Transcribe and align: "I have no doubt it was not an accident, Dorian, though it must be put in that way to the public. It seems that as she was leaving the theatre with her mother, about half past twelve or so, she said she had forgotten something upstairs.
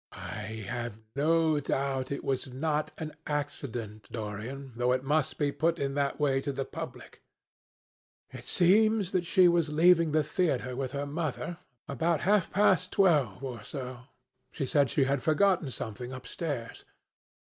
"I 0.13 0.65
have 0.67 0.99
no 1.15 1.59
doubt 1.59 2.09
it 2.11 2.23
was 2.23 2.47
not 2.51 2.91
an 2.97 3.15
accident, 3.27 4.11
Dorian, 4.11 4.71
though 4.75 4.93
it 4.93 5.03
must 5.03 5.37
be 5.37 5.51
put 5.51 5.77
in 5.77 5.93
that 5.93 6.19
way 6.19 6.41
to 6.41 6.51
the 6.51 6.65
public. 6.65 7.21
It 8.31 8.43
seems 8.43 9.11
that 9.11 9.19
as 9.19 9.27
she 9.27 9.47
was 9.47 9.69
leaving 9.71 10.11
the 10.11 10.23
theatre 10.23 10.75
with 10.75 10.93
her 10.93 11.05
mother, 11.05 11.59
about 11.87 12.21
half 12.21 12.49
past 12.51 12.91
twelve 12.91 13.43
or 13.43 13.63
so, 13.63 14.05
she 14.51 14.65
said 14.65 14.89
she 14.89 15.03
had 15.03 15.21
forgotten 15.21 15.69
something 15.69 16.11
upstairs. 16.11 16.83